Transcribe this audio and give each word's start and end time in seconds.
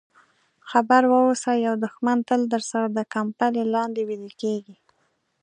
خبر 0.69 1.01
واوسه 1.11 1.51
یو 1.65 1.75
دښمن 1.83 2.17
تل 2.29 2.41
درسره 2.53 2.87
د 2.97 2.99
کمپلې 3.13 3.63
لاندې 3.75 4.01
ویده 4.09 4.31
کېږي. 4.41 4.75